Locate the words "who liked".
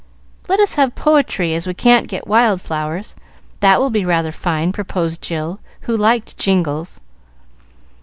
5.81-6.39